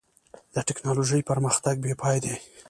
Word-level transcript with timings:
د 0.53 0.57
ټکنالوجۍ 0.67 1.21
پرمختګ 1.29 1.75
بېپای 1.85 2.17
دی. 2.23 2.35